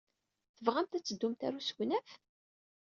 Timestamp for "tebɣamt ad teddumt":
0.57-1.43